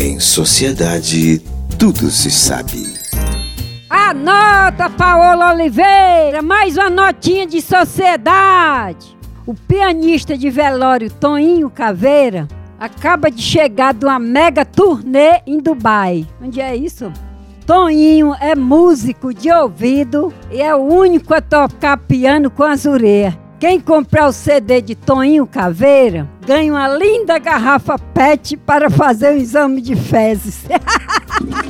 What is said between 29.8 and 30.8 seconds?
de fezes.